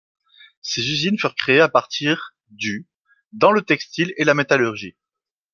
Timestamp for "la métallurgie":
4.23-4.95